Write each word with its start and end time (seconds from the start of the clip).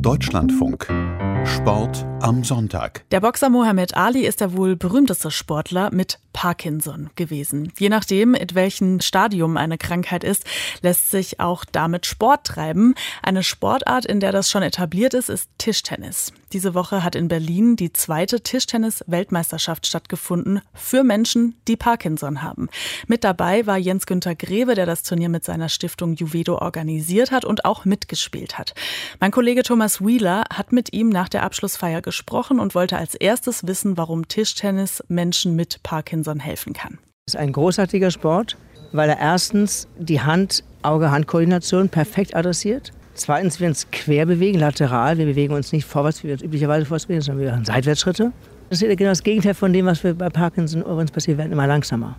Deutschlandfunk. 0.00 0.86
Sport 1.44 2.06
am 2.20 2.42
Sonntag. 2.44 3.04
Der 3.10 3.20
Boxer 3.20 3.50
Mohammed 3.50 3.96
Ali 3.96 4.26
ist 4.26 4.40
der 4.40 4.56
wohl 4.56 4.76
berühmteste 4.76 5.30
Sportler 5.30 5.90
mit 5.92 6.18
Parkinson 6.34 7.08
gewesen. 7.16 7.72
Je 7.78 7.88
nachdem, 7.88 8.34
in 8.34 8.54
welchem 8.54 9.00
Stadium 9.00 9.56
eine 9.56 9.78
Krankheit 9.78 10.22
ist, 10.24 10.44
lässt 10.82 11.10
sich 11.10 11.40
auch 11.40 11.64
damit 11.64 12.04
Sport 12.04 12.44
treiben. 12.44 12.94
Eine 13.22 13.42
Sportart, 13.42 14.04
in 14.04 14.20
der 14.20 14.32
das 14.32 14.50
schon 14.50 14.62
etabliert 14.62 15.14
ist, 15.14 15.30
ist 15.30 15.48
Tischtennis. 15.56 16.34
Diese 16.52 16.74
Woche 16.74 17.02
hat 17.02 17.16
in 17.16 17.26
Berlin 17.28 17.74
die 17.74 17.92
zweite 17.92 18.40
Tischtennis-Weltmeisterschaft 18.40 19.86
stattgefunden 19.86 20.60
für 20.72 21.02
Menschen, 21.02 21.56
die 21.66 21.76
Parkinson 21.76 22.42
haben. 22.42 22.68
Mit 23.08 23.24
dabei 23.24 23.66
war 23.66 23.76
Jens 23.76 24.06
Günther 24.06 24.36
Greve, 24.36 24.74
der 24.74 24.86
das 24.86 25.02
Turnier 25.02 25.28
mit 25.28 25.44
seiner 25.44 25.68
Stiftung 25.68 26.14
Juvedo 26.14 26.58
organisiert 26.58 27.32
hat 27.32 27.44
und 27.44 27.64
auch 27.64 27.84
mitgespielt 27.84 28.58
hat. 28.58 28.74
Mein 29.18 29.32
Kollege 29.32 29.62
Thomas 29.62 30.00
Wheeler 30.00 30.44
hat 30.52 30.70
mit 30.70 30.92
ihm 30.92 31.08
nach 31.08 31.28
der 31.28 31.42
Abschlussfeier 31.42 32.02
gesprochen 32.02 32.60
und 32.60 32.74
wollte 32.74 32.98
als 32.98 33.14
erstes 33.14 33.66
wissen, 33.66 33.96
warum 33.96 34.28
Tischtennis 34.28 35.02
Menschen 35.08 35.56
mit 35.56 35.82
Parkinson 35.82 36.23
Parkinson 36.24 36.40
helfen 36.40 36.72
kann. 36.72 36.98
Es 37.26 37.34
ist 37.34 37.40
ein 37.40 37.52
großartiger 37.52 38.10
Sport, 38.10 38.56
weil 38.92 39.08
er 39.08 39.18
erstens 39.18 39.88
die 39.98 40.20
Hand-Auge-Hand-Koordination 40.20 41.88
perfekt 41.88 42.34
adressiert. 42.34 42.92
Zweitens, 43.14 43.60
wir 43.60 43.68
uns 43.68 43.90
quer 43.90 44.26
bewegen, 44.26 44.58
lateral. 44.58 45.18
Wir 45.18 45.26
bewegen 45.26 45.54
uns 45.54 45.72
nicht 45.72 45.84
vorwärts, 45.84 46.22
wie 46.22 46.28
wir 46.28 46.34
uns 46.34 46.42
üblicherweise 46.42 46.84
vorwärts 46.84 47.06
bewegen, 47.06 47.22
sondern 47.22 47.44
wir 47.44 47.52
machen 47.52 47.64
Seitwärtsschritte. 47.64 48.32
Das 48.70 48.82
ist 48.82 48.96
genau 48.98 49.10
das 49.10 49.22
Gegenteil 49.22 49.54
von 49.54 49.72
dem, 49.72 49.86
was 49.86 50.02
wir 50.02 50.14
bei 50.14 50.28
Parkinson 50.30 50.82
übrigens 50.82 51.12
passiert, 51.12 51.36
wir 51.36 51.44
werden 51.44 51.52
immer 51.52 51.66
langsamer. 51.66 52.16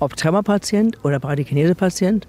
Ob 0.00 0.16
Tremorpatient 0.16 1.02
oder 1.04 1.18
Bradykinese-Patient, 1.18 2.26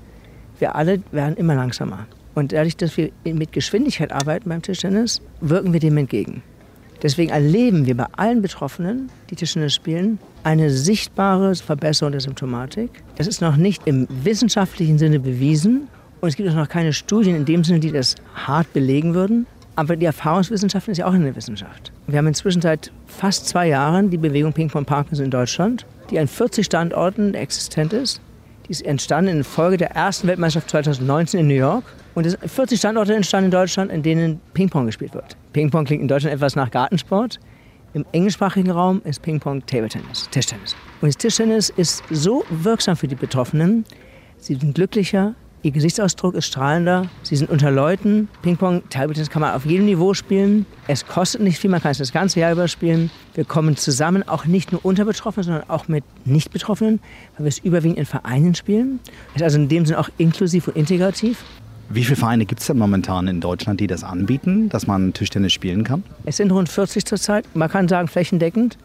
wir 0.60 0.76
alle 0.76 1.02
werden 1.12 1.36
immer 1.36 1.56
langsamer. 1.56 2.08
Und 2.36 2.54
dadurch, 2.54 2.78
dass 2.78 2.96
wir 2.96 3.12
mit 3.24 3.52
Geschwindigkeit 3.52 4.12
arbeiten 4.12 4.50
beim 4.50 4.62
Tischtennis, 4.62 5.22
wirken 5.42 5.74
wir 5.74 5.80
dem 5.80 5.98
entgegen. 5.98 6.42
Deswegen 7.02 7.32
erleben 7.32 7.86
wir 7.86 7.98
bei 7.98 8.06
allen 8.16 8.42
Betroffenen, 8.42 9.10
die 9.30 9.36
Tischtennis 9.36 9.74
spielen, 9.74 10.20
eine 10.46 10.70
sichtbare 10.70 11.56
Verbesserung 11.56 12.12
der 12.12 12.22
Symptomatik. 12.22 12.92
Das 13.16 13.26
ist 13.26 13.42
noch 13.42 13.58
nicht 13.58 13.82
im 13.86 14.08
wissenschaftlichen 14.10 15.00
Sinne 15.00 15.20
bewiesen 15.20 15.88
und 16.22 16.30
es 16.30 16.36
gibt 16.36 16.48
auch 16.50 16.56
noch 16.56 16.70
keine 16.70 16.94
Studien 16.94 17.36
in 17.36 17.46
dem 17.46 17.64
Sinne, 17.64 17.80
die 17.80 17.92
das 17.92 18.16
hart 18.36 18.72
belegen 18.72 19.16
würden. 19.16 19.48
Aber 19.76 19.96
die 19.96 20.06
Erfahrungswissenschaft 20.06 20.88
ist 20.88 21.00
ja 21.00 21.08
auch 21.08 21.14
eine 21.14 21.36
Wissenschaft. 21.36 21.92
Wir 22.08 22.20
haben 22.20 22.28
inzwischen 22.28 22.62
seit 22.62 22.92
fast 23.08 23.48
zwei 23.48 23.68
Jahren 23.68 24.12
die 24.12 24.18
Bewegung 24.18 24.54
Ping 24.54 24.70
Pong 24.70 24.86
Parkinson 24.86 25.26
in 25.26 25.32
Deutschland, 25.32 25.86
die 26.12 26.20
an 26.20 26.28
40 26.28 26.64
Standorten 26.64 27.34
existent 27.34 27.92
ist. 27.92 28.22
Die 28.68 28.72
ist 28.72 28.86
entstanden 28.86 29.32
in 29.32 29.44
Folge 29.44 29.78
der 29.78 29.92
ersten 29.92 30.28
Weltmeisterschaft 30.28 30.70
2019 30.70 31.40
in 31.40 31.48
New 31.48 31.56
York. 31.56 31.84
Und 32.14 32.26
es 32.26 32.38
40 32.46 32.80
Standorte 32.80 33.16
entstanden 33.16 33.46
in 33.46 33.52
Deutschland, 33.52 33.92
in 33.92 34.04
denen 34.04 34.40
Ping 34.54 34.70
Pong 34.70 34.86
gespielt 34.86 35.14
wird. 35.16 35.36
Ping 35.54 35.72
Pong 35.72 35.86
klingt 35.86 36.04
in 36.04 36.08
Deutschland 36.08 36.36
etwas 36.36 36.56
nach 36.56 36.70
Gartensport. 36.72 37.40
Im 37.96 38.06
englischsprachigen 38.12 38.72
Raum 38.72 39.02
ist 39.06 39.22
Ping-Pong 39.22 39.66
Table-Tennis, 39.66 40.30
Tischtennis. 40.30 40.76
Und 41.00 41.08
das 41.08 41.16
Tischtennis 41.16 41.70
ist 41.70 42.04
so 42.12 42.44
wirksam 42.50 42.98
für 42.98 43.08
die 43.08 43.16
Betroffenen. 43.16 43.86
Sie 44.38 44.56
sind 44.56 44.76
glücklicher, 44.76 45.34
ihr 45.62 45.72
Gesichtsausdruck 45.72 46.36
ist 46.36 46.48
strahlender, 46.48 47.08
sie 47.24 47.38
sind 47.38 47.50
unter 47.50 47.72
Leuten. 47.72 48.28
Ping-Pong, 48.42 48.84
Table-Tennis 48.90 49.30
kann 49.30 49.44
man 49.44 49.54
auf 49.54 49.66
jedem 49.66 49.86
Niveau 49.86 50.14
spielen. 50.14 50.66
Es 50.90 51.08
kostet 51.08 51.40
nicht 51.40 51.58
viel, 51.58 51.70
man 51.70 51.82
kann 51.82 51.92
es 51.92 52.00
das 52.00 52.12
ganze 52.12 52.42
Jahr 52.42 52.52
über 52.52 52.68
spielen. 52.68 53.12
Wir 53.34 53.46
kommen 53.46 53.78
zusammen, 53.78 54.28
auch 54.28 54.44
nicht 54.44 54.74
nur 54.74 54.84
unter 54.84 55.06
Betroffenen, 55.06 55.46
sondern 55.46 55.70
auch 55.70 55.88
mit 55.88 56.04
Nicht-Betroffenen, 56.26 57.00
weil 57.38 57.46
wir 57.46 57.50
es 57.50 57.60
überwiegend 57.60 57.98
in 57.98 58.06
Vereinen 58.06 58.56
spielen. 58.56 59.00
Es 59.30 59.38
ist 59.38 59.44
also 59.44 59.58
in 59.58 59.70
dem 59.70 59.86
Sinne 59.86 60.00
auch 60.00 60.10
inklusiv 60.18 60.68
und 60.68 60.76
integrativ. 60.76 61.46
Wie 61.90 62.04
viele 62.04 62.16
Vereine 62.16 62.46
gibt 62.46 62.62
es 62.62 62.68
denn 62.68 62.78
momentan 62.78 63.28
in 63.28 63.42
Deutschland, 63.42 63.80
die 63.80 63.88
das 63.88 64.04
anbieten, 64.04 64.70
dass 64.70 64.88
man 64.88 65.14
Tischtennis 65.14 65.54
spielen 65.54 65.84
kann? 65.84 66.04
Es 66.26 66.38
sind 66.38 66.52
rund 66.52 66.68
40 66.68 67.06
zurzeit, 67.06 67.46
man 67.54 67.70
kann 67.70 67.88
sagen 67.88 68.08
flächendeckend. 68.08 68.78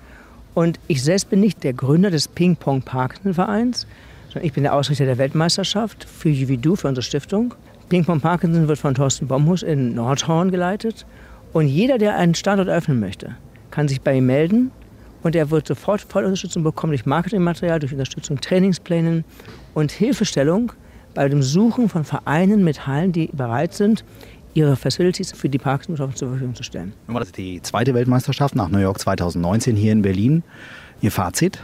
Und 0.53 0.79
ich 0.89 1.03
selbst 1.03 1.31
bin 1.31 1.41
nicht 1.41 1.63
der 1.65 1.73
Gründer 1.73 2.11
des 2.11 2.29
Ping-Pong-Parkinson-Vereins, 2.29 3.87
sondern 4.29 4.45
ich 4.45 4.53
bin 4.53 4.65
der 4.65 4.75
Ausrichter 4.75 5.07
der 5.07 5.17
Weltmeisterschaft 5.17 6.05
für 6.05 6.29
Juvidu, 6.29 6.77
für 6.77 6.89
unsere 6.89 7.03
Stiftung. 7.03 7.55
Ping-Pong 7.89 8.21
Parkinson 8.21 8.69
wird 8.69 8.79
von 8.79 8.95
Thorsten 8.95 9.29
Bomhus 9.29 9.63
in 9.63 9.95
Nordhorn 9.95 10.51
geleitet. 10.51 11.07
Und 11.53 11.69
jeder, 11.69 11.99
der 11.99 12.17
einen 12.17 12.35
Standort 12.35 12.69
öffnen 12.69 13.01
möchte, 13.01 13.37
kann 13.71 13.89
sich 13.89 14.01
bei 14.01 14.17
ihm 14.17 14.27
melden. 14.27 14.71
Und 15.23 15.35
er 15.37 15.51
wird 15.51 15.67
sofort 15.67 16.01
Vollunterstützung 16.01 16.63
bekommen 16.63 16.93
durch 16.93 17.07
Marketingmaterial, 17.07 17.79
durch 17.79 17.93
Unterstützung 17.93 18.41
Trainingsplänen 18.41 19.25
und 19.75 19.91
Hilfestellung 19.91 20.73
bei 21.15 21.29
dem 21.29 21.43
Suchen 21.43 21.89
von 21.89 22.05
Vereinen 22.05 22.65
mit 22.65 22.87
Hallen, 22.87 23.13
die 23.13 23.31
bereit 23.33 23.75
sind, 23.75 24.05
ihre 24.55 24.77
Facilities 24.77 25.33
für 25.33 25.49
die 25.49 25.59
Parkinson-Betroffenen 25.59 26.17
zur 26.17 26.29
Verfügung 26.29 26.55
zu 26.55 26.63
stellen. 26.63 26.93
Nun 27.07 27.15
war 27.15 27.21
das 27.21 27.33
die 27.33 27.63
zweite 27.63 27.95
Weltmeisterschaft 27.95 28.55
nach 28.55 28.69
New 28.69 28.79
York 28.79 28.99
2019 28.99 29.77
hier 29.77 29.93
in 29.93 30.03
Berlin. 30.03 30.43
Ihr 31.01 31.13
Fazit? 31.13 31.61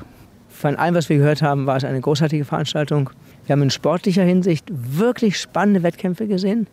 Von 0.49 0.77
allem, 0.77 0.95
was 0.95 1.09
wir 1.09 1.19
gehört 1.19 1.43
haben, 1.43 1.67
war 1.67 1.77
es 1.77 1.85
eine 1.85 2.01
großartige 2.01 2.45
Veranstaltung. 2.45 3.11
Wir 3.45 3.53
haben 3.53 3.63
in 3.63 3.71
sportlicher 3.71 4.23
Hinsicht 4.23 4.65
wirklich 4.71 5.39
spannende 5.39 5.83
Wettkämpfe 5.83 6.27
gesehen. 6.27 6.67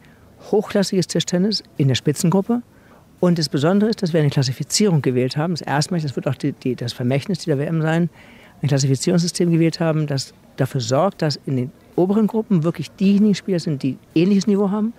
Hochklassiges 0.52 1.08
Tischtennis 1.08 1.64
in 1.78 1.88
der 1.88 1.96
Spitzengruppe. 1.96 2.62
Und 3.20 3.40
das 3.40 3.50
Besondere 3.50 3.90
ist, 3.90 4.02
dass 4.02 4.14
wir 4.14 4.20
eine 4.20 4.30
Klassifizierung 4.30 5.02
gewählt 5.02 5.38
haben. 5.38 5.54
Das 5.54 5.62
erste 5.62 5.94
Mal, 5.94 6.02
das 6.02 6.16
wird 6.16 6.28
auch 6.28 6.36
die, 6.36 6.54
die, 6.54 6.76
das 6.76 6.94
Vermächtnis 6.94 7.40
dieser 7.40 7.58
WM 7.58 7.82
sein, 7.82 8.10
ein 8.62 8.68
Klassifizierungssystem 8.68 9.52
gewählt 9.52 9.80
haben, 9.80 10.08
das 10.08 10.34
dafür 10.56 10.82
sorgt, 10.82 11.22
dass 11.22 11.40
in 11.46 11.58
den 11.58 11.72
oberen 11.96 12.28
Gruppen 12.28 12.64
wirklich 12.64 12.92
diejenigen 12.92 13.36
Spieler 13.36 13.60
sind, 13.60 13.84
die 13.84 13.98
ähnliches 14.16 14.48
Niveau 14.48 14.72
haben 14.72 14.94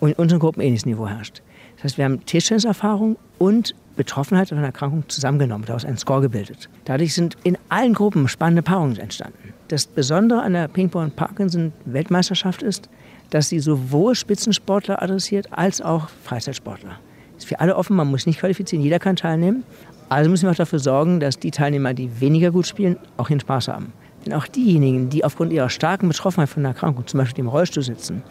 und 0.00 0.10
in 0.10 0.14
unseren 0.14 0.38
Gruppen 0.38 0.60
ähnliches 0.60 0.86
Niveau 0.86 1.08
herrscht. 1.08 1.42
Das 1.76 1.84
heißt, 1.84 1.98
wir 1.98 2.04
haben 2.04 2.24
Tischtenniserfahrung 2.24 3.16
und 3.38 3.74
Betroffenheit 3.96 4.50
von 4.50 4.58
Erkrankung 4.58 5.04
zusammengenommen, 5.08 5.66
daraus 5.66 5.84
einen 5.84 5.96
Score 5.96 6.20
gebildet. 6.20 6.68
Dadurch 6.84 7.14
sind 7.14 7.36
in 7.44 7.56
allen 7.68 7.94
Gruppen 7.94 8.28
spannende 8.28 8.62
Paarungen 8.62 8.98
entstanden. 8.98 9.54
Das 9.68 9.86
Besondere 9.86 10.42
an 10.42 10.52
der 10.52 10.68
Ping-Pong-Parkinson-Weltmeisterschaft 10.68 12.62
ist, 12.62 12.88
dass 13.30 13.48
sie 13.48 13.58
sowohl 13.58 14.14
Spitzensportler 14.14 15.02
adressiert 15.02 15.48
als 15.50 15.80
auch 15.80 16.08
Freizeitsportler. 16.24 16.98
Ist 17.36 17.46
für 17.46 17.60
alle 17.60 17.76
offen, 17.76 17.96
man 17.96 18.08
muss 18.08 18.26
nicht 18.26 18.40
qualifizieren, 18.40 18.82
jeder 18.84 18.98
kann 18.98 19.16
teilnehmen. 19.16 19.64
Also 20.08 20.30
müssen 20.30 20.44
wir 20.44 20.52
auch 20.52 20.56
dafür 20.56 20.78
sorgen, 20.78 21.18
dass 21.18 21.38
die 21.38 21.50
Teilnehmer, 21.50 21.92
die 21.92 22.20
weniger 22.20 22.52
gut 22.52 22.66
spielen, 22.66 22.96
auch 23.16 23.28
den 23.28 23.40
Spaß 23.40 23.68
haben. 23.68 23.92
Denn 24.26 24.34
auch 24.34 24.48
diejenigen, 24.48 25.08
die 25.08 25.24
aufgrund 25.24 25.52
ihrer 25.52 25.70
starken 25.70 26.08
Betroffenheit 26.08 26.48
von 26.48 26.62
einer 26.62 26.74
Erkrankung, 26.74 27.06
zum 27.06 27.18
Beispiel 27.18 27.44
im 27.44 27.48
Rollstuhl 27.48 27.84
sitzen, 27.84 28.24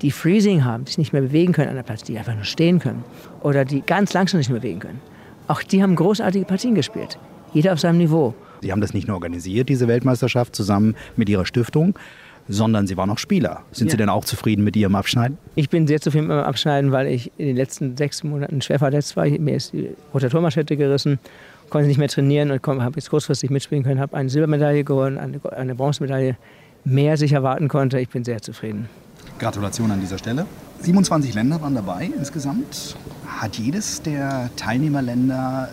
die 0.00 0.12
Freezing 0.12 0.64
haben, 0.64 0.84
die 0.84 0.90
sich 0.90 0.98
nicht 0.98 1.12
mehr 1.12 1.22
bewegen 1.22 1.52
können 1.52 1.68
an 1.68 1.74
der 1.74 1.82
Platz, 1.82 2.04
die 2.04 2.16
einfach 2.16 2.34
nur 2.34 2.44
stehen 2.44 2.78
können 2.78 3.04
oder 3.42 3.64
die 3.64 3.82
ganz 3.82 4.12
langsam 4.12 4.38
nicht 4.38 4.50
mehr 4.50 4.60
bewegen 4.60 4.78
können, 4.78 5.00
auch 5.48 5.62
die 5.64 5.82
haben 5.82 5.96
großartige 5.96 6.44
Partien 6.44 6.76
gespielt. 6.76 7.18
Jeder 7.52 7.72
auf 7.72 7.80
seinem 7.80 7.98
Niveau. 7.98 8.34
Sie 8.62 8.70
haben 8.70 8.80
das 8.80 8.94
nicht 8.94 9.08
nur 9.08 9.16
organisiert, 9.16 9.68
diese 9.68 9.88
Weltmeisterschaft, 9.88 10.54
zusammen 10.54 10.94
mit 11.16 11.28
Ihrer 11.28 11.44
Stiftung, 11.44 11.98
sondern 12.48 12.86
Sie 12.86 12.96
waren 12.96 13.10
auch 13.10 13.18
Spieler. 13.18 13.62
Sind 13.72 13.88
ja. 13.88 13.90
Sie 13.92 13.96
denn 13.96 14.08
auch 14.08 14.24
zufrieden 14.24 14.62
mit 14.62 14.76
Ihrem 14.76 14.94
Abschneiden? 14.94 15.38
Ich 15.56 15.68
bin 15.68 15.88
sehr 15.88 16.00
zufrieden 16.00 16.28
mit 16.28 16.36
meinem 16.36 16.46
Abschneiden, 16.46 16.92
weil 16.92 17.08
ich 17.08 17.32
in 17.36 17.48
den 17.48 17.56
letzten 17.56 17.96
sechs 17.96 18.22
Monaten 18.22 18.62
schwer 18.62 18.78
verletzt 18.78 19.16
war. 19.16 19.26
Mir 19.26 19.56
ist 19.56 19.72
die 19.72 19.90
Rotatormanschette 20.14 20.76
gerissen 20.76 21.18
konnte 21.72 21.88
nicht 21.88 21.98
mehr 21.98 22.08
trainieren 22.08 22.50
und 22.50 22.64
habe 22.66 22.96
jetzt 22.96 23.08
kurzfristig 23.08 23.48
mitspielen 23.48 23.82
können, 23.82 23.98
habe 23.98 24.14
eine 24.14 24.28
Silbermedaille 24.28 24.84
gewonnen, 24.84 25.16
eine, 25.16 25.40
eine 25.56 25.74
Bronzemedaille, 25.74 26.36
mehr 26.84 27.16
sich 27.16 27.32
erwarten 27.32 27.68
konnte. 27.68 27.98
Ich 27.98 28.10
bin 28.10 28.24
sehr 28.24 28.42
zufrieden. 28.42 28.88
Gratulation 29.38 29.90
an 29.90 29.98
dieser 29.98 30.18
Stelle. 30.18 30.46
27 30.80 31.32
Länder 31.34 31.62
waren 31.62 31.74
dabei 31.74 32.10
insgesamt. 32.14 32.96
Hat 33.26 33.56
jedes 33.56 34.02
der 34.02 34.50
Teilnehmerländer 34.56 35.70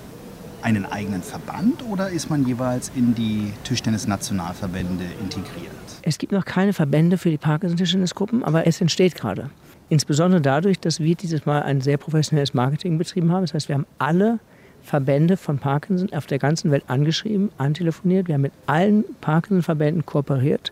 einen 0.61 0.85
eigenen 0.85 1.21
Verband 1.21 1.83
oder 1.89 2.09
ist 2.09 2.29
man 2.29 2.45
jeweils 2.45 2.91
in 2.95 3.13
die 3.13 3.51
Tischtennis-Nationalverbände 3.65 5.03
integriert? 5.21 5.71
Es 6.03 6.17
gibt 6.17 6.31
noch 6.31 6.45
keine 6.45 6.71
Verbände 6.71 7.17
für 7.17 7.29
die 7.29 7.37
Parkinson-Tischtennisgruppen, 7.37 8.45
aber 8.45 8.65
es 8.65 8.79
entsteht 8.79 9.15
gerade. 9.15 9.49
Insbesondere 9.89 10.39
dadurch, 10.39 10.79
dass 10.79 11.01
wir 11.01 11.15
dieses 11.15 11.45
Mal 11.45 11.63
ein 11.63 11.81
sehr 11.81 11.97
professionelles 11.97 12.53
Marketing 12.53 12.97
betrieben 12.97 13.33
haben. 13.33 13.41
Das 13.41 13.53
heißt, 13.53 13.67
wir 13.67 13.75
haben 13.75 13.87
alle 13.97 14.39
Verbände 14.83 15.37
von 15.37 15.59
Parkinson 15.59 16.11
auf 16.13 16.25
der 16.25 16.39
ganzen 16.39 16.71
Welt 16.71 16.83
angeschrieben, 16.87 17.51
antelefoniert. 17.57 18.27
Wir 18.27 18.35
haben 18.35 18.41
mit 18.41 18.53
allen 18.65 19.05
Parkinson-Verbänden 19.21 20.05
kooperiert 20.05 20.71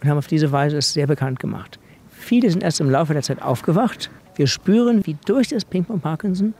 und 0.00 0.08
haben 0.08 0.18
auf 0.18 0.26
diese 0.26 0.52
Weise 0.52 0.78
es 0.78 0.92
sehr 0.92 1.06
bekannt 1.06 1.40
gemacht. 1.40 1.78
Viele 2.10 2.50
sind 2.50 2.62
erst 2.62 2.80
im 2.80 2.90
Laufe 2.90 3.12
der 3.12 3.22
Zeit 3.22 3.42
aufgewacht. 3.42 4.10
Wir 4.36 4.46
spüren, 4.46 5.06
wie 5.06 5.16
durch 5.26 5.48
das 5.48 5.64
Ping-Pong 5.64 6.00
Parkinson 6.00 6.54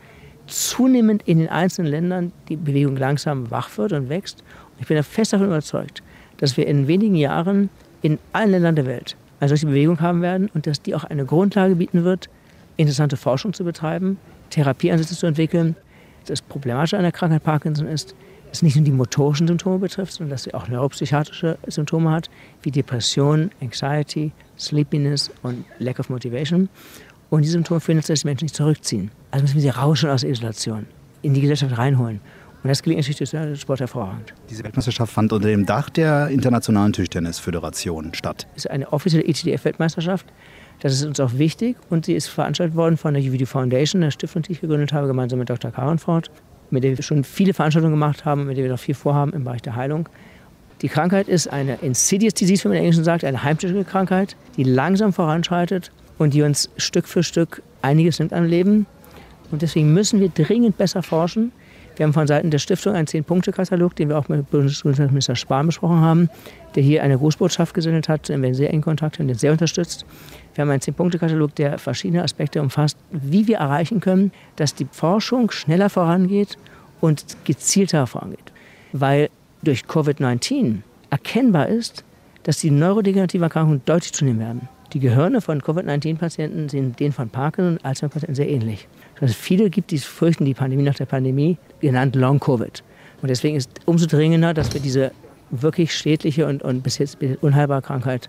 zunehmend 0.46 1.22
in 1.26 1.38
den 1.38 1.48
einzelnen 1.48 1.90
Ländern 1.90 2.32
die 2.48 2.56
Bewegung 2.56 2.96
langsam 2.96 3.50
wach 3.50 3.76
wird 3.78 3.92
und 3.92 4.08
wächst. 4.08 4.42
Und 4.74 4.82
ich 4.82 4.86
bin 4.86 5.02
fest 5.02 5.32
davon 5.32 5.46
überzeugt, 5.46 6.02
dass 6.38 6.56
wir 6.56 6.66
in 6.66 6.88
wenigen 6.88 7.16
Jahren 7.16 7.68
in 8.02 8.18
allen 8.32 8.50
Ländern 8.50 8.76
der 8.76 8.86
Welt 8.86 9.16
eine 9.40 9.48
solche 9.48 9.66
Bewegung 9.66 10.00
haben 10.00 10.22
werden 10.22 10.50
und 10.54 10.66
dass 10.66 10.82
die 10.82 10.94
auch 10.94 11.04
eine 11.04 11.24
Grundlage 11.24 11.76
bieten 11.76 12.04
wird, 12.04 12.28
interessante 12.76 13.16
Forschung 13.16 13.52
zu 13.52 13.64
betreiben, 13.64 14.18
Therapieansätze 14.50 15.16
zu 15.16 15.26
entwickeln 15.26 15.76
das 16.26 16.42
Problematische 16.42 16.96
an 16.96 17.02
der 17.02 17.12
Krankheit 17.12 17.42
Parkinson 17.42 17.86
ist, 17.86 18.14
dass 18.48 18.58
es 18.58 18.62
nicht 18.62 18.76
nur 18.76 18.84
die 18.84 18.92
motorischen 18.92 19.46
Symptome 19.46 19.78
betrifft, 19.78 20.12
sondern 20.12 20.30
dass 20.30 20.44
sie 20.44 20.54
auch 20.54 20.68
neuropsychiatrische 20.68 21.58
Symptome 21.66 22.10
hat, 22.10 22.30
wie 22.62 22.70
Depression, 22.70 23.50
Anxiety, 23.60 24.32
Sleepiness 24.58 25.30
und 25.42 25.64
Lack 25.78 25.98
of 25.98 26.10
Motivation. 26.10 26.68
Und 27.30 27.42
diese 27.42 27.52
Symptome 27.52 27.80
führen 27.80 27.98
dazu, 27.98 28.12
dass 28.12 28.20
die 28.20 28.26
Menschen 28.26 28.48
sich 28.48 28.54
zurückziehen. 28.54 29.10
Also 29.30 29.42
müssen 29.42 29.56
wir 29.56 29.62
sie 29.62 29.68
rauschen 29.70 30.10
aus 30.10 30.20
der 30.20 30.30
Isolation, 30.30 30.86
in 31.22 31.34
die 31.34 31.40
Gesellschaft 31.40 31.76
reinholen. 31.76 32.20
Und 32.62 32.68
das 32.68 32.82
gelingt 32.82 32.98
natürlich 32.98 33.18
durch 33.18 33.30
den 33.30 33.56
Sport 33.56 33.80
hervorragend. 33.80 34.34
Diese 34.50 34.64
Weltmeisterschaft 34.64 35.12
fand 35.12 35.32
unter 35.32 35.46
dem 35.46 35.66
Dach 35.66 35.90
der 35.90 36.28
Internationalen 36.28 36.92
Tischtennisföderation 36.92 38.14
statt. 38.14 38.46
Es 38.56 38.64
ist 38.64 38.70
eine 38.70 38.92
offizielle 38.92 39.24
ETDF-Weltmeisterschaft. 39.24 40.26
Das 40.80 40.92
ist 40.92 41.04
uns 41.04 41.20
auch 41.20 41.32
wichtig 41.34 41.76
und 41.88 42.04
sie 42.06 42.14
ist 42.14 42.28
veranstaltet 42.28 42.76
worden 42.76 42.96
von 42.96 43.14
der 43.14 43.22
UVD 43.22 43.46
Foundation, 43.46 44.02
der 44.02 44.10
Stiftung, 44.10 44.42
die 44.42 44.52
ich 44.52 44.60
gegründet 44.60 44.92
habe, 44.92 45.06
gemeinsam 45.06 45.38
mit 45.38 45.48
Dr. 45.48 45.70
Karenfort, 45.70 46.30
mit 46.70 46.84
der 46.84 46.96
wir 46.96 47.02
schon 47.02 47.24
viele 47.24 47.54
Veranstaltungen 47.54 47.94
gemacht 47.94 48.24
haben, 48.24 48.46
mit 48.46 48.56
der 48.56 48.64
wir 48.64 48.70
noch 48.70 48.78
viel 48.78 48.94
vorhaben 48.94 49.32
im 49.32 49.44
Bereich 49.44 49.62
der 49.62 49.76
Heilung. 49.76 50.08
Die 50.82 50.88
Krankheit 50.88 51.28
ist 51.28 51.48
eine 51.48 51.76
Insidious 51.76 52.34
Disease, 52.34 52.64
wie 52.64 52.68
man 52.68 52.76
im 52.76 52.82
Englischen 52.82 53.04
sagt, 53.04 53.24
eine 53.24 53.42
heimtückische 53.42 53.84
Krankheit, 53.84 54.36
die 54.56 54.64
langsam 54.64 55.12
voranschreitet 55.12 55.90
und 56.18 56.34
die 56.34 56.42
uns 56.42 56.68
Stück 56.76 57.08
für 57.08 57.22
Stück 57.22 57.62
einiges 57.80 58.18
nimmt 58.18 58.34
am 58.34 58.44
Leben. 58.44 58.86
Und 59.50 59.62
deswegen 59.62 59.94
müssen 59.94 60.20
wir 60.20 60.28
dringend 60.28 60.76
besser 60.76 61.02
forschen. 61.02 61.52
Wir 61.96 62.04
haben 62.04 62.12
von 62.12 62.26
Seiten 62.26 62.50
der 62.50 62.58
Stiftung 62.58 62.94
einen 62.94 63.06
Zehn-Punkte-Katalog, 63.06 63.96
den 63.96 64.10
wir 64.10 64.18
auch 64.18 64.28
mit 64.28 64.50
Bundesgesundheitsminister 64.50 65.34
Spahn 65.34 65.66
besprochen 65.66 66.00
haben, 66.00 66.28
der 66.74 66.82
hier 66.82 67.02
eine 67.02 67.16
Großbotschaft 67.16 67.72
gesendet 67.72 68.08
hat, 68.10 68.28
in 68.28 68.42
wir 68.42 68.54
sehr 68.54 68.70
engen 68.70 68.82
Kontakt 68.82 69.18
und 69.18 69.28
den 69.28 69.36
sehr 69.36 69.50
unterstützt. 69.50 70.04
Wir 70.54 70.62
haben 70.62 70.70
einen 70.70 70.82
Zehn-Punkte-Katalog, 70.82 71.54
der 71.54 71.78
verschiedene 71.78 72.22
Aspekte 72.22 72.60
umfasst, 72.60 72.98
wie 73.10 73.46
wir 73.46 73.58
erreichen 73.58 74.00
können, 74.00 74.30
dass 74.56 74.74
die 74.74 74.86
Forschung 74.90 75.50
schneller 75.50 75.88
vorangeht 75.88 76.58
und 77.00 77.24
gezielter 77.44 78.06
vorangeht. 78.06 78.52
Weil 78.92 79.30
durch 79.62 79.84
Covid-19 79.84 80.82
erkennbar 81.08 81.68
ist, 81.68 82.04
dass 82.42 82.58
die 82.58 82.70
neurodegenerativen 82.70 83.44
Erkrankungen 83.44 83.80
deutlich 83.86 84.12
zunehmen 84.12 84.40
werden. 84.40 84.68
Die 84.92 85.00
Gehirne 85.00 85.40
von 85.40 85.62
Covid-19-Patienten 85.62 86.68
sind 86.68 87.00
denen 87.00 87.12
von 87.12 87.30
Parkinson 87.30 87.72
und 87.72 87.84
Alzheimer-Patienten 87.84 88.34
sehr 88.34 88.48
ähnlich 88.48 88.86
dass 89.20 89.30
es 89.30 89.36
viele 89.36 89.70
gibt, 89.70 89.90
die 89.90 89.98
fürchten 89.98 90.44
die 90.44 90.54
Pandemie 90.54 90.82
nach 90.82 90.94
der 90.94 91.06
Pandemie, 91.06 91.58
genannt 91.80 92.16
Long-Covid. 92.16 92.82
Und 93.22 93.28
deswegen 93.28 93.56
ist 93.56 93.70
umso 93.86 94.06
dringender, 94.06 94.54
dass 94.54 94.72
wir 94.74 94.80
diese 94.80 95.12
wirklich 95.50 95.94
schädliche 95.94 96.46
und, 96.46 96.62
und 96.62 96.82
bis 96.82 96.98
jetzt 96.98 97.18
unheilbare 97.40 97.82
Krankheit 97.82 98.28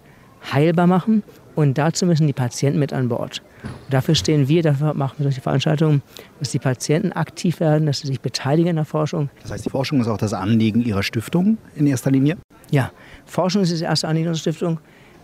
heilbar 0.52 0.88
machen. 0.88 1.24
Und 1.56 1.78
dazu 1.80 2.06
müssen 2.06 2.28
die 2.28 2.34
Patienten 2.34 2.80
mit 2.80 2.94
an 2.94 3.10
Bord. 3.10 3.42
Und 3.64 3.94
dafür 3.94 4.14
stehen 4.14 4.48
wir, 4.48 4.62
dafür 4.62 4.94
machen 4.94 5.16
wir 5.18 5.24
solche 5.24 5.42
Veranstaltungen, 5.42 6.04
dass 6.40 6.52
die 6.52 6.60
Patienten 6.60 7.12
aktiv 7.12 7.60
werden, 7.60 7.88
dass 7.88 8.00
sie 8.00 8.08
sich 8.08 8.22
beteiligen 8.22 8.70
in 8.70 8.76
der 8.76 8.86
Forschung. 8.86 9.30
Das 9.42 9.52
heißt, 9.52 9.66
die 9.66 9.72
Forschung 9.72 10.00
ist 10.00 10.08
auch 10.08 10.20
das 10.20 10.34
Anliegen 10.34 10.82
Ihrer 10.82 11.02
Stiftung 11.02 11.58
in 11.76 11.88
erster 11.88 12.12
Linie? 12.12 12.38
Ja, 12.70 12.92
Forschung 13.26 13.64
ist 13.64 13.72
das 13.74 13.82
erste 13.82 14.08
Anliegen 14.08 14.28
unserer 14.28 14.52
Stiftung. 14.52 14.80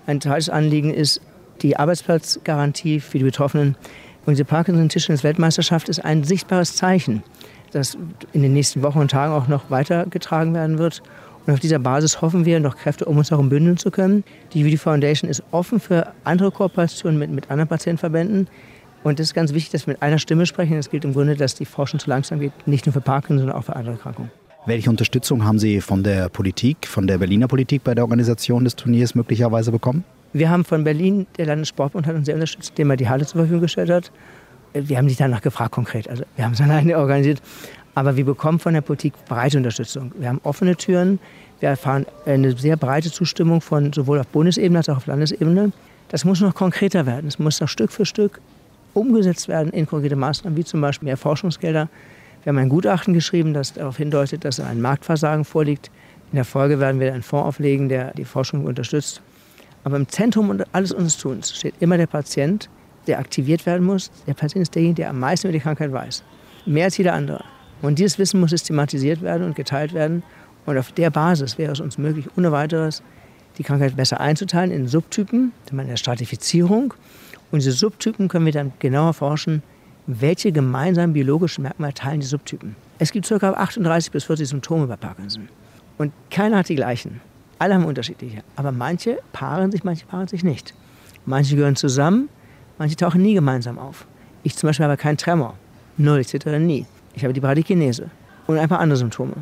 Ein 0.07 0.19
zweites 0.21 0.49
Anliegen 0.49 0.91
ist 0.91 1.21
die 1.61 1.77
Arbeitsplatzgarantie 1.77 2.99
für 2.99 3.19
die 3.19 3.23
Betroffenen. 3.23 3.75
Und 4.25 4.33
diese 4.33 4.45
Parkinson-Tischtennis-Weltmeisterschaft 4.45 5.89
ist 5.89 6.03
ein 6.03 6.23
sichtbares 6.23 6.75
Zeichen, 6.75 7.23
das 7.71 7.97
in 8.31 8.41
den 8.41 8.53
nächsten 8.53 8.81
Wochen 8.81 8.99
und 8.99 9.11
Tagen 9.11 9.33
auch 9.33 9.47
noch 9.47 9.69
weitergetragen 9.69 10.53
werden 10.53 10.77
wird. 10.77 11.01
Und 11.45 11.53
auf 11.53 11.59
dieser 11.59 11.79
Basis 11.79 12.21
hoffen 12.21 12.45
wir, 12.45 12.59
noch 12.59 12.77
Kräfte 12.77 13.05
um 13.05 13.17
uns 13.17 13.31
herum 13.31 13.49
bündeln 13.49 13.77
zu 13.77 13.91
können. 13.91 14.23
Die 14.53 14.63
UD 14.63 14.79
Foundation 14.79 15.29
ist 15.29 15.43
offen 15.51 15.79
für 15.79 16.07
andere 16.23 16.51
Kooperationen 16.51 17.19
mit, 17.19 17.31
mit 17.31 17.51
anderen 17.51 17.67
Patientenverbänden. 17.67 18.47
Und 19.03 19.19
es 19.19 19.27
ist 19.27 19.33
ganz 19.33 19.53
wichtig, 19.53 19.71
dass 19.71 19.85
wir 19.85 19.93
mit 19.93 20.01
einer 20.01 20.19
Stimme 20.19 20.45
sprechen. 20.45 20.77
Es 20.77 20.89
gilt 20.89 21.03
im 21.03 21.13
Grunde, 21.13 21.35
dass 21.35 21.55
die 21.55 21.65
Forschung 21.65 21.99
zu 21.99 22.09
langsam 22.09 22.39
geht, 22.39 22.53
nicht 22.65 22.85
nur 22.85 22.93
für 22.93 23.01
Parkinson, 23.01 23.39
sondern 23.39 23.57
auch 23.57 23.65
für 23.65 23.75
andere 23.75 23.95
Erkrankungen. 23.95 24.31
Welche 24.65 24.89
Unterstützung 24.89 25.43
haben 25.43 25.59
Sie 25.59 25.81
von 25.81 26.03
der 26.03 26.29
Politik, 26.29 26.87
von 26.87 27.05
der 27.05 27.17
Berliner 27.17 27.49
Politik 27.49 27.83
bei 27.83 27.93
der 27.93 28.05
Organisation 28.05 28.63
des 28.63 28.77
Turniers 28.77 29.13
möglicherweise 29.13 29.73
bekommen? 29.73 30.05
Wir 30.33 30.49
haben 30.49 30.65
von 30.65 30.83
Berlin, 30.83 31.27
der 31.37 31.45
Landessportbund 31.45 32.07
hat 32.07 32.15
uns 32.15 32.25
sehr 32.25 32.35
unterstützt, 32.35 32.71
indem 32.71 32.89
er 32.89 32.97
die 32.97 33.07
Halle 33.07 33.25
zur 33.25 33.41
Verfügung 33.41 33.61
gestellt 33.61 33.91
hat. 33.91 34.11
Wir 34.73 34.97
haben 34.97 35.05
nicht 35.05 35.19
danach 35.19 35.41
gefragt 35.41 35.71
konkret, 35.71 36.09
also 36.09 36.23
wir 36.35 36.45
haben 36.45 36.53
es 36.53 36.61
alleine 36.61 36.97
organisiert. 36.97 37.41
Aber 37.95 38.17
wir 38.17 38.25
bekommen 38.25 38.57
von 38.57 38.73
der 38.73 38.81
Politik 38.81 39.13
breite 39.27 39.57
Unterstützung. 39.57 40.11
Wir 40.17 40.29
haben 40.29 40.41
offene 40.43 40.75
Türen, 40.75 41.19
wir 41.59 41.69
erfahren 41.69 42.07
eine 42.25 42.57
sehr 42.57 42.75
breite 42.75 43.11
Zustimmung 43.11 43.61
von 43.61 43.93
sowohl 43.93 44.19
auf 44.19 44.27
Bundesebene 44.27 44.79
als 44.79 44.89
auch 44.89 44.97
auf 44.97 45.05
Landesebene. 45.05 45.71
Das 46.09 46.25
muss 46.25 46.41
noch 46.41 46.55
konkreter 46.55 47.05
werden. 47.05 47.27
Es 47.27 47.37
muss 47.37 47.61
noch 47.61 47.69
Stück 47.69 47.91
für 47.91 48.05
Stück 48.05 48.41
umgesetzt 48.93 49.47
werden 49.47 49.71
in 49.71 49.85
konkrete 49.85 50.15
Maßnahmen, 50.15 50.57
wie 50.57 50.63
zum 50.63 50.81
Beispiel 50.81 51.05
mehr 51.05 51.17
Forschungsgelder. 51.17 51.89
Wir 52.43 52.49
haben 52.49 52.57
ein 52.57 52.69
Gutachten 52.69 53.13
geschrieben, 53.13 53.53
das 53.53 53.73
darauf 53.73 53.97
hindeutet, 53.97 54.43
dass 54.43 54.59
ein 54.59 54.81
Marktversagen 54.81 55.45
vorliegt. 55.45 55.89
In 56.31 56.35
der 56.35 56.45
Folge 56.45 56.79
werden 56.79 56.99
wir 56.99 57.13
einen 57.13 57.23
Fonds 57.23 57.47
auflegen, 57.47 57.89
der 57.89 58.13
die 58.13 58.25
Forschung 58.25 58.65
unterstützt. 58.65 59.21
Aber 59.83 59.97
im 59.97 60.07
Zentrum 60.07 60.61
alles 60.71 60.91
unseres 60.91 61.17
Tuns 61.17 61.55
steht 61.55 61.75
immer 61.79 61.97
der 61.97 62.07
Patient, 62.07 62.69
der 63.07 63.19
aktiviert 63.19 63.65
werden 63.65 63.85
muss. 63.85 64.11
Der 64.27 64.33
Patient 64.33 64.63
ist 64.63 64.75
derjenige, 64.75 65.01
der 65.01 65.09
am 65.09 65.19
meisten 65.19 65.47
über 65.47 65.53
die 65.53 65.59
Krankheit 65.59 65.91
weiß. 65.91 66.23
Mehr 66.65 66.85
als 66.85 66.97
jeder 66.97 67.13
andere. 67.13 67.43
Und 67.81 67.99
dieses 67.99 68.17
Wissen 68.17 68.39
muss 68.39 68.51
systematisiert 68.51 69.21
werden 69.21 69.45
und 69.45 69.55
geteilt 69.55 69.93
werden. 69.93 70.23
Und 70.65 70.77
auf 70.77 70.93
der 70.93 71.09
Basis 71.09 71.57
wäre 71.57 71.73
es 71.73 71.81
uns 71.81 71.97
möglich, 71.97 72.27
ohne 72.37 72.51
weiteres 72.51 73.03
die 73.57 73.63
Krankheit 73.63 73.95
besser 73.95 74.19
einzuteilen 74.21 74.71
in 74.71 74.87
Subtypen, 74.87 75.51
in 75.69 75.77
der 75.77 75.97
Stratifizierung. 75.97 76.93
Und 77.51 77.59
diese 77.59 77.73
Subtypen 77.73 78.29
können 78.29 78.45
wir 78.45 78.53
dann 78.53 78.71
genauer 78.79 79.13
forschen, 79.13 79.61
welche 80.07 80.51
gemeinsamen 80.51 81.13
biologischen 81.13 81.63
Merkmale 81.63 81.93
teilen 81.93 82.21
die 82.21 82.25
Subtypen. 82.25 82.75
Es 82.99 83.11
gibt 83.11 83.27
ca. 83.27 83.35
38 83.51 84.11
bis 84.11 84.23
40 84.23 84.47
Symptome 84.47 84.87
bei 84.87 84.95
Parkinson. 84.95 85.49
Und 85.97 86.13
keiner 86.31 86.57
hat 86.59 86.69
die 86.69 86.75
gleichen. 86.75 87.21
Alle 87.59 87.75
haben 87.75 87.85
unterschiedliche. 87.85 88.43
Aber 88.55 88.71
manche 88.71 89.19
paaren 89.31 89.71
sich, 89.71 89.83
manche 89.83 90.05
paaren 90.05 90.27
sich 90.27 90.43
nicht. 90.43 90.73
Manche 91.25 91.55
gehören 91.55 91.75
zusammen, 91.75 92.29
manche 92.77 92.95
tauchen 92.95 93.21
nie 93.21 93.33
gemeinsam 93.33 93.79
auf. 93.79 94.05
Ich 94.43 94.55
zum 94.55 94.67
Beispiel 94.67 94.85
habe 94.85 94.97
keinen 94.97 95.17
Tremor. 95.17 95.55
Null, 95.97 96.19
ich 96.19 96.27
zittere 96.27 96.59
nie. 96.59 96.85
Ich 97.13 97.23
habe 97.23 97.33
die 97.33 97.39
Bradykinese 97.39 98.09
und 98.47 98.57
ein 98.57 98.67
paar 98.67 98.79
andere 98.79 98.97
Symptome. 98.97 99.35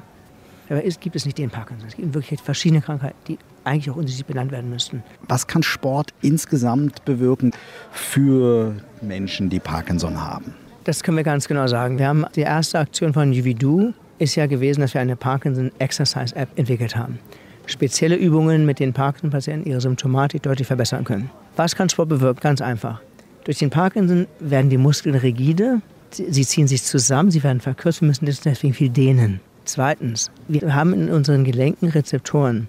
Aber 0.70 0.86
es 0.86 1.00
gibt 1.00 1.16
es 1.16 1.26
nicht 1.26 1.38
den 1.38 1.50
Parkinson. 1.50 1.88
Es 1.88 1.96
gibt 1.96 2.14
wirklich 2.14 2.40
verschiedene 2.40 2.82
Krankheiten, 2.82 3.18
die 3.28 3.38
eigentlich 3.64 3.90
auch 3.90 3.96
unterschiedlich 3.96 4.28
benannt 4.28 4.52
werden 4.52 4.70
müssten. 4.70 5.04
Was 5.28 5.48
kann 5.48 5.64
Sport 5.64 6.14
insgesamt 6.22 7.04
bewirken 7.04 7.52
für 7.92 8.76
Menschen, 9.02 9.50
die 9.50 9.60
Parkinson 9.60 10.22
haben? 10.22 10.54
Das 10.84 11.04
können 11.04 11.18
wir 11.18 11.24
ganz 11.24 11.48
genau 11.48 11.68
sagen. 11.68 12.00
Wir 12.00 12.08
haben 12.08 12.26
die 12.36 12.42
erste 12.42 12.80
Aktion 12.80 13.14
von 13.14 13.34
Juvidu 13.34 13.94
ist 14.18 14.36
ja 14.36 14.46
gewesen, 14.46 14.82
dass 14.82 14.94
wir 14.94 15.02
eine 15.02 15.16
Parkinson 15.16 15.72
Exercise 15.80 16.36
App 16.36 16.50
entwickelt 16.56 16.96
haben 16.96 17.20
spezielle 17.66 18.16
Übungen 18.16 18.66
mit 18.66 18.80
den 18.80 18.94
Parkinson-Patienten 18.94 19.70
ihre 19.70 19.82
Symptomatik 19.82 20.44
deutlich 20.44 20.68
verbessern 20.68 21.04
können. 21.04 21.30
Was 21.56 21.76
kann 21.76 21.90
Sport 21.90 22.10
bewirken? 22.10 22.40
Ganz 22.42 22.62
einfach. 22.62 23.02
Durch 23.44 23.58
den 23.58 23.70
Parkinson 23.70 24.28
werden 24.40 24.70
die 24.70 24.78
Muskeln 24.78 25.16
rigide, 25.16 25.82
sie 26.12 26.46
ziehen 26.46 26.68
sich 26.68 26.84
zusammen, 26.84 27.32
sie 27.32 27.44
werden 27.44 27.60
verkürzt, 27.60 28.02
wir 28.02 28.08
müssen 28.08 28.26
deswegen 28.26 28.74
viel 28.74 28.90
dehnen. 28.90 29.40
Zweitens, 29.66 30.32
wir 30.48 30.74
haben 30.76 30.94
in 30.94 31.10
unseren 31.10 31.44
Gelenken 31.44 31.90
Rezeptoren, 31.90 32.68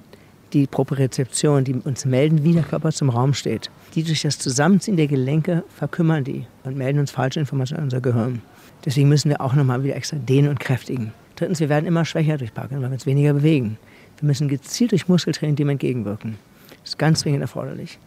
die 0.53 0.67
Propriozeption, 0.67 1.65
die 1.65 1.75
uns 1.75 2.05
melden, 2.05 2.45
wie 2.45 2.53
der 2.53 2.63
Körper 2.63 2.93
zum 2.93 3.09
Raum 3.09 3.35
steht. 3.35 3.71
Die 3.95 4.03
durch 4.03 4.23
das 4.23 4.39
Zusammenziehen 4.39 4.97
der 4.97 5.07
Gelenke 5.07 5.65
verkümmern 5.75 6.25
die 6.25 6.47
und 6.65 6.77
melden 6.77 6.99
uns 6.99 7.11
falsche 7.11 7.41
Informationen 7.41 7.81
an 7.81 7.85
unser 7.85 8.01
Gehirn. 8.01 8.43
Deswegen 8.85 9.09
müssen 9.09 9.31
wir 9.31 9.41
auch 9.41 9.55
nochmal 9.55 9.85
wieder 9.85 9.97
extra 9.97 10.17
dehnen 10.17 10.49
und 10.49 10.61
kräftigen. 10.61 11.13
Drittens, 11.37 11.61
wir 11.61 11.69
werden 11.69 11.87
immer 11.87 12.05
schwächer 12.05 12.37
durch 12.37 12.53
Parkinson, 12.53 12.83
weil 12.83 12.91
wir 12.91 12.95
uns 12.95 13.07
weniger 13.07 13.33
bewegen. 13.33 13.79
Wir 14.23 14.29
müssen 14.29 14.47
gezielt 14.47 14.93
durch 14.93 15.09
Muskeltraining 15.09 15.57
dem 15.57 15.69
entgegenwirken. 15.69 16.39
Das 16.83 16.91
ist 16.91 16.99
ganz 16.99 17.21
zwingend 17.21 17.43
erforderlich. 17.43 17.99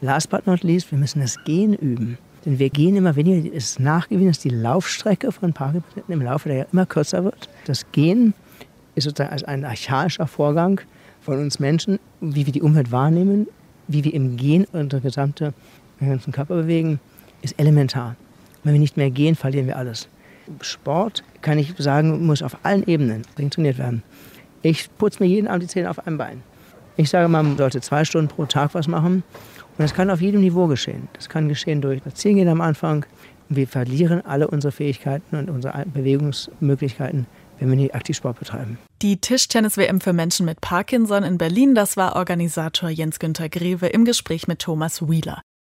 Last 0.00 0.28
but 0.28 0.44
not 0.44 0.64
least, 0.64 0.90
wir 0.90 0.98
müssen 0.98 1.20
das 1.20 1.36
Gehen 1.44 1.74
üben. 1.74 2.18
Denn 2.44 2.58
wir 2.58 2.70
gehen 2.70 2.96
immer 2.96 3.14
weniger. 3.14 3.48
Es 3.54 3.70
ist 3.70 3.80
nachgewiesen, 3.80 4.28
dass 4.28 4.40
die 4.40 4.48
Laufstrecke 4.48 5.30
von 5.30 5.52
Parkinson 5.52 6.02
im 6.08 6.22
Laufe 6.22 6.48
der 6.48 6.58
Jahre 6.58 6.68
immer 6.72 6.86
kürzer 6.86 7.22
wird. 7.22 7.48
Das 7.66 7.86
Gehen 7.92 8.34
ist 8.96 9.04
sozusagen 9.04 9.30
als 9.30 9.44
ein 9.44 9.64
archaischer 9.64 10.26
Vorgang 10.26 10.80
von 11.20 11.38
uns 11.38 11.60
Menschen, 11.60 12.00
wie 12.20 12.46
wir 12.46 12.52
die 12.52 12.62
Umwelt 12.62 12.90
wahrnehmen, 12.90 13.46
wie 13.86 14.02
wir 14.02 14.12
im 14.12 14.36
Gehen 14.36 14.66
unsere 14.72 15.00
gesamte, 15.00 15.54
ganzen 16.00 16.32
Körper 16.32 16.56
bewegen, 16.56 16.98
ist 17.42 17.54
elementar. 17.60 18.16
Wenn 18.64 18.72
wir 18.72 18.80
nicht 18.80 18.96
mehr 18.96 19.10
gehen, 19.10 19.36
verlieren 19.36 19.68
wir 19.68 19.78
alles. 19.78 20.08
Sport, 20.62 21.22
kann 21.42 21.58
ich 21.58 21.74
sagen, 21.78 22.26
muss 22.26 22.42
auf 22.42 22.56
allen 22.64 22.84
Ebenen 22.88 23.22
trainiert 23.36 23.78
werden. 23.78 24.02
Ich 24.62 24.88
putze 24.98 25.22
mir 25.22 25.28
jeden 25.28 25.48
Abend 25.48 25.62
die 25.62 25.68
Zähne 25.68 25.90
auf 25.90 26.06
einem 26.06 26.18
Bein. 26.18 26.42
Ich 26.96 27.08
sage 27.08 27.28
man 27.28 27.56
sollte 27.56 27.80
zwei 27.80 28.04
Stunden 28.04 28.28
pro 28.28 28.44
Tag 28.44 28.74
was 28.74 28.88
machen. 28.88 29.22
Und 29.78 29.84
das 29.84 29.94
kann 29.94 30.10
auf 30.10 30.20
jedem 30.20 30.42
Niveau 30.42 30.66
geschehen. 30.66 31.08
Das 31.14 31.28
kann 31.28 31.48
geschehen 31.48 31.80
durch 31.80 32.00
Spazierengehen 32.00 32.48
am 32.48 32.60
Anfang. 32.60 33.06
Wir 33.48 33.66
verlieren 33.66 34.24
alle 34.24 34.48
unsere 34.48 34.70
Fähigkeiten 34.70 35.34
und 35.36 35.48
unsere 35.48 35.86
Bewegungsmöglichkeiten, 35.86 37.26
wenn 37.58 37.70
wir 37.70 37.76
nicht 37.76 37.94
aktiv 37.94 38.16
Sport 38.16 38.38
betreiben. 38.38 38.78
Die 39.02 39.16
Tischtennis-WM 39.16 40.00
für 40.00 40.12
Menschen 40.12 40.44
mit 40.44 40.60
Parkinson 40.60 41.24
in 41.24 41.38
Berlin, 41.38 41.74
das 41.74 41.96
war 41.96 42.16
Organisator 42.16 42.90
Jens-Günther 42.90 43.48
Greve 43.48 43.86
im 43.86 44.04
Gespräch 44.04 44.46
mit 44.46 44.58
Thomas 44.58 45.08
Wheeler. 45.08 45.40